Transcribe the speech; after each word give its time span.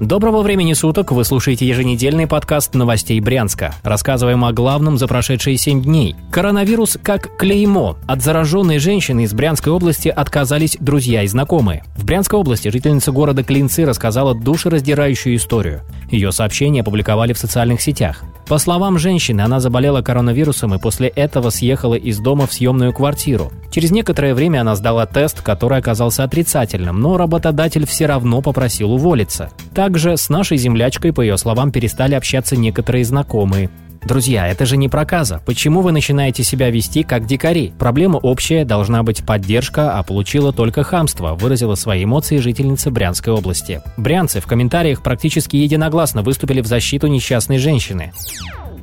Доброго 0.00 0.42
времени 0.42 0.74
суток, 0.74 1.10
вы 1.10 1.24
слушаете 1.24 1.66
еженедельный 1.66 2.26
подкаст 2.26 2.74
новостей 2.74 3.18
Брянска. 3.18 3.74
Рассказываем 3.82 4.44
о 4.44 4.52
главном 4.52 4.98
за 4.98 5.08
прошедшие 5.08 5.56
7 5.56 5.82
дней. 5.82 6.14
Коронавирус 6.30 6.98
как 7.02 7.38
клеймо. 7.38 7.96
От 8.06 8.22
зараженной 8.22 8.78
женщины 8.78 9.24
из 9.24 9.32
Брянской 9.32 9.72
области 9.72 10.08
отказались 10.08 10.76
друзья 10.78 11.22
и 11.22 11.26
знакомые. 11.26 11.82
В 11.96 12.04
Брянской 12.04 12.38
области 12.38 12.68
жительница 12.68 13.10
города 13.10 13.42
Клинцы 13.42 13.86
рассказала 13.86 14.34
душераздирающую 14.34 15.34
историю. 15.34 15.80
Ее 16.10 16.30
сообщение 16.30 16.82
опубликовали 16.82 17.32
в 17.32 17.38
социальных 17.38 17.80
сетях. 17.80 18.22
По 18.48 18.58
словам 18.58 18.96
женщины, 18.96 19.40
она 19.40 19.58
заболела 19.58 20.02
коронавирусом 20.02 20.72
и 20.74 20.78
после 20.78 21.08
этого 21.08 21.50
съехала 21.50 21.94
из 21.94 22.20
дома 22.20 22.46
в 22.46 22.52
съемную 22.52 22.92
квартиру. 22.92 23.50
Через 23.72 23.90
некоторое 23.90 24.34
время 24.34 24.60
она 24.60 24.76
сдала 24.76 25.04
тест, 25.04 25.42
который 25.42 25.78
оказался 25.78 26.22
отрицательным, 26.22 27.00
но 27.00 27.16
работодатель 27.16 27.86
все 27.86 28.06
равно 28.06 28.42
попросил 28.42 28.92
уволиться. 28.92 29.50
Также 29.74 30.16
с 30.16 30.28
нашей 30.28 30.58
землячкой, 30.58 31.12
по 31.12 31.22
ее 31.22 31.36
словам, 31.38 31.72
перестали 31.72 32.14
общаться 32.14 32.56
некоторые 32.56 33.04
знакомые. 33.04 33.68
Друзья, 34.06 34.46
это 34.46 34.66
же 34.66 34.76
не 34.76 34.88
проказа. 34.88 35.42
Почему 35.44 35.80
вы 35.80 35.90
начинаете 35.90 36.44
себя 36.44 36.70
вести 36.70 37.02
как 37.02 37.26
дикари? 37.26 37.72
Проблема 37.76 38.18
общая, 38.18 38.64
должна 38.64 39.02
быть 39.02 39.26
поддержка, 39.26 39.98
а 39.98 40.04
получила 40.04 40.52
только 40.52 40.84
хамство, 40.84 41.34
выразила 41.34 41.74
свои 41.74 42.04
эмоции 42.04 42.36
жительница 42.36 42.92
Брянской 42.92 43.32
области. 43.32 43.82
Брянцы 43.96 44.40
в 44.40 44.46
комментариях 44.46 45.02
практически 45.02 45.56
единогласно 45.56 46.22
выступили 46.22 46.60
в 46.60 46.68
защиту 46.68 47.08
несчастной 47.08 47.58
женщины. 47.58 48.12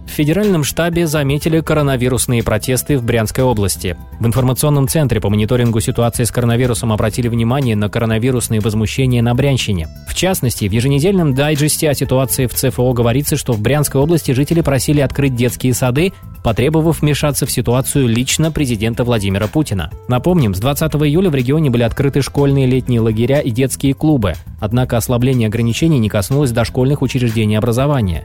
В 0.06 0.10
федеральном 0.10 0.66
штабе 0.66 1.08
заметили 1.08 1.62
коронавирусные 1.62 2.44
протесты 2.44 2.98
в 2.98 3.04
Брянской 3.04 3.46
области. 3.46 3.96
В 4.20 4.28
информационном 4.28 4.90
центре 4.90 5.22
по 5.22 5.30
мониторингу 5.30 5.80
ситуации 5.80 6.26
с 6.26 6.32
коронавирусом 6.32 6.92
обратили 6.92 7.30
внимание 7.30 7.78
на 7.78 7.90
коронавирусные 7.90 8.60
возмущения 8.60 9.22
на 9.22 9.34
Брянщине. 9.34 9.88
В 10.14 10.16
частности, 10.16 10.66
в 10.70 10.72
еженедельном 10.72 11.34
дайджесте 11.34 11.90
о 11.90 11.96
ситуации 11.96 12.46
в 12.46 12.54
ЦФО 12.54 12.94
говорится, 12.94 13.36
что 13.36 13.54
в 13.54 13.60
Брянской 13.60 14.00
области 14.00 14.32
жители 14.32 14.62
просили 14.62 15.02
открыть 15.02 15.36
детские 15.36 15.74
сады, 15.74 16.14
потребовав 16.44 17.02
вмешаться 17.02 17.48
в 17.48 17.52
ситуацию 17.52 18.08
лично 18.08 18.52
президента 18.52 19.06
Владимира 19.06 19.48
Путина. 19.48 19.90
Напомним, 20.08 20.54
с 20.54 20.60
20 20.60 20.94
июля 20.98 21.32
в 21.32 21.36
регионе 21.36 21.72
были 21.72 21.82
открыты 21.82 22.22
школьные 22.22 22.68
летние 22.68 23.00
лагеря 23.00 23.40
и 23.40 23.50
детские 23.50 23.96
клубы, 23.96 24.36
однако 24.62 24.98
ослабление 24.98 25.48
ограничений 25.48 25.98
не 25.98 26.10
коснулось 26.10 26.52
дошкольных 26.52 27.02
учреждений 27.02 27.56
образования. 27.56 28.24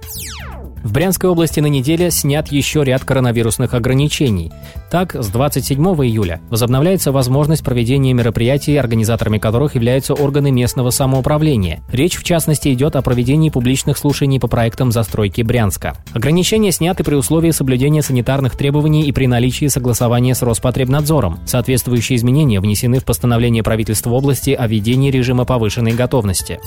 В 0.83 0.93
Брянской 0.93 1.29
области 1.29 1.61
на 1.61 1.67
неделе 1.67 2.11
снят 2.11 2.49
еще 2.49 2.85
ряд 2.85 3.05
коронавирусных 3.05 3.75
ограничений. 3.75 4.53
Так, 4.91 5.15
с 5.15 5.29
27 5.29 5.83
июля 5.83 6.41
возобновляется 6.51 7.13
возможность 7.13 7.65
проведения 7.65 8.13
мероприятий, 8.13 8.77
организаторами 8.77 9.39
которых 9.39 9.75
являются 9.75 10.15
органы 10.15 10.51
местного 10.51 10.91
самоуправления. 10.91 11.83
Речь, 11.93 12.17
в 12.17 12.25
частности, 12.25 12.73
идет 12.73 12.97
о 12.97 13.03
проведении 13.03 13.51
публичных 13.51 13.99
слушаний 13.99 14.41
по 14.41 14.47
проектам 14.47 14.93
застройки 14.93 15.43
Брянска. 15.43 15.95
Ограничения 16.15 16.73
сняты 16.73 17.05
при 17.05 17.15
условии 17.15 17.51
соблюдения 17.51 18.03
санитарных 18.03 18.57
требований 18.57 19.07
и 19.07 19.13
при 19.13 19.27
наличии 19.27 19.67
согласования 19.67 20.35
с 20.35 20.43
Роспотребнадзором. 20.43 21.41
Соответствующие 21.47 22.17
изменения 22.17 22.61
внесены 22.61 23.01
в 23.01 23.05
постановление 23.05 23.63
правительства 23.63 24.11
области 24.11 24.51
о 24.51 24.67
введении 24.67 25.11
режима 25.11 25.45
повышенной 25.45 25.93
готовности. 25.93 26.61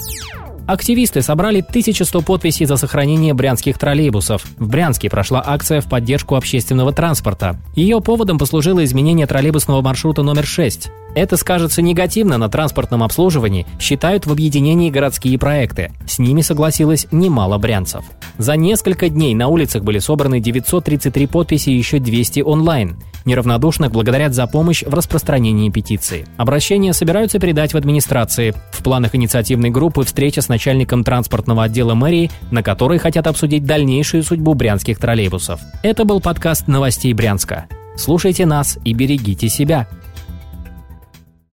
Активисты 0.71 1.21
собрали 1.21 1.59
1100 1.59 2.21
подписей 2.21 2.65
за 2.65 2.77
сохранение 2.77 3.33
брянских 3.33 3.77
троллейбусов. 3.77 4.45
В 4.57 4.69
Брянске 4.69 5.09
прошла 5.09 5.43
акция 5.45 5.81
в 5.81 5.89
поддержку 5.89 6.35
общественного 6.35 6.93
транспорта. 6.93 7.57
Ее 7.75 7.99
поводом 7.99 8.39
послужило 8.39 8.81
изменение 8.85 9.27
троллейбусного 9.27 9.81
маршрута 9.81 10.23
номер 10.23 10.45
6. 10.45 10.89
Это 11.13 11.35
скажется 11.35 11.81
негативно 11.81 12.37
на 12.37 12.47
транспортном 12.47 13.03
обслуживании, 13.03 13.67
считают 13.79 14.25
в 14.25 14.31
объединении 14.31 14.89
городские 14.89 15.37
проекты. 15.37 15.91
С 16.07 16.19
ними 16.19 16.41
согласилось 16.41 17.07
немало 17.11 17.57
брянцев. 17.57 18.05
За 18.37 18.55
несколько 18.55 19.09
дней 19.09 19.35
на 19.35 19.49
улицах 19.49 19.83
были 19.83 19.99
собраны 19.99 20.39
933 20.39 21.27
подписи 21.27 21.69
и 21.69 21.77
еще 21.77 21.99
200 21.99 22.41
онлайн. 22.41 22.97
Неравнодушных 23.25 23.91
благодарят 23.91 24.33
за 24.33 24.47
помощь 24.47 24.83
в 24.83 24.93
распространении 24.93 25.69
петиции. 25.69 26.25
Обращения 26.37 26.93
собираются 26.93 27.39
передать 27.39 27.73
в 27.73 27.77
администрации. 27.77 28.55
В 28.71 28.81
планах 28.81 29.13
инициативной 29.13 29.69
группы 29.69 30.03
встреча 30.03 30.41
с 30.41 30.49
начальником 30.49 31.03
транспортного 31.03 31.63
отдела 31.63 31.93
мэрии, 31.93 32.31
на 32.49 32.63
которой 32.63 32.97
хотят 32.97 33.27
обсудить 33.27 33.65
дальнейшую 33.65 34.23
судьбу 34.23 34.53
брянских 34.53 34.97
троллейбусов. 34.97 35.59
Это 35.83 36.05
был 36.05 36.19
подкаст 36.19 36.67
новостей 36.67 37.13
Брянска. 37.13 37.67
Слушайте 37.95 38.45
нас 38.45 38.79
и 38.83 38.93
берегите 38.93 39.49
себя. 39.49 39.87